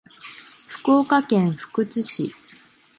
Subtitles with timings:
[0.67, 2.33] 福岡県福津市